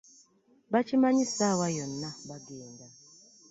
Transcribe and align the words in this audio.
Bakimanyi 0.71 1.25
ssaawa 1.29 1.67
yonna 1.77 2.09
bagenda. 2.27 2.85